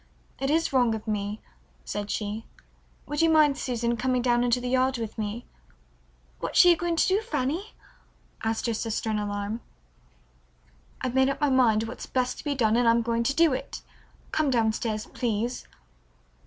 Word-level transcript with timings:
It 0.39 0.49
is 0.49 0.73
wrong 0.73 0.95
of 0.95 1.07
me," 1.07 1.41
said 1.85 2.09
she. 2.09 2.43
"Would 3.05 3.21
you 3.21 3.29
mind, 3.29 3.55
Susan, 3.55 3.95
coming 3.95 4.23
down 4.23 4.43
into 4.43 4.59
the 4.59 4.67
yard 4.69 4.97
with 4.97 5.15
me?" 5.15 5.45
"What 6.39 6.65
are 6.65 6.69
you 6.69 6.75
going 6.75 6.95
to 6.95 7.07
do, 7.07 7.21
Fanny?" 7.21 7.75
asked 8.43 8.65
her 8.65 8.73
sister 8.73 9.11
in 9.11 9.19
alarm. 9.19 9.61
"I've 11.01 11.13
made 11.13 11.29
up 11.29 11.39
my 11.39 11.51
mind 11.51 11.83
what's 11.83 12.07
best 12.07 12.39
to 12.39 12.43
be 12.43 12.55
done, 12.55 12.75
and 12.77 12.89
I'm 12.89 13.03
going 13.03 13.21
to 13.21 13.35
do 13.35 13.53
it. 13.53 13.83
Come 14.31 14.49
down 14.49 14.73
stairs, 14.73 15.05
please." 15.05 15.67